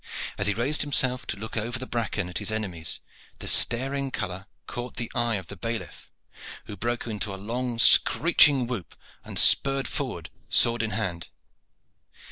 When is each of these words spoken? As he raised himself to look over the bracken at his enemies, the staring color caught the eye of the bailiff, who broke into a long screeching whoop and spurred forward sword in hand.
As 0.39 0.47
he 0.47 0.55
raised 0.55 0.81
himself 0.81 1.27
to 1.27 1.37
look 1.37 1.55
over 1.55 1.77
the 1.77 1.85
bracken 1.85 2.27
at 2.27 2.39
his 2.39 2.49
enemies, 2.49 3.01
the 3.37 3.45
staring 3.45 4.09
color 4.09 4.47
caught 4.65 4.95
the 4.97 5.11
eye 5.13 5.35
of 5.35 5.45
the 5.45 5.55
bailiff, 5.55 6.09
who 6.65 6.75
broke 6.75 7.05
into 7.05 7.35
a 7.35 7.35
long 7.35 7.77
screeching 7.77 8.65
whoop 8.65 8.95
and 9.23 9.37
spurred 9.37 9.87
forward 9.87 10.31
sword 10.49 10.81
in 10.81 10.89
hand. 10.89 11.27